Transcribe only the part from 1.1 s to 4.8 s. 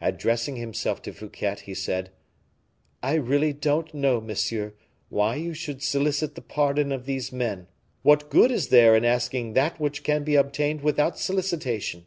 Fouquet, he said, "I really don't know, monsieur,